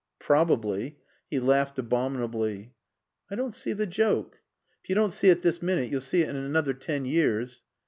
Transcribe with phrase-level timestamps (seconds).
[0.17, 0.97] "Probably."
[1.29, 2.73] He laughed abominably.
[3.29, 4.39] "I don't see the joke."
[4.83, 7.61] "If you don't see it this minute you'll see it in another ten years."